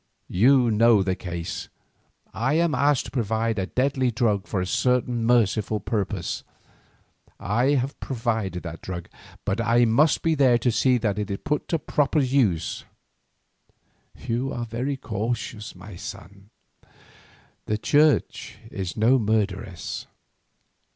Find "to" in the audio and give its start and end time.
3.05-3.11, 10.57-10.71, 11.67-11.77